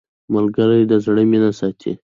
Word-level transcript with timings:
ملګری 0.33 0.81
د 0.91 0.93
زړه 1.05 1.23
مینه 1.31 1.51
ساتي 1.59 1.91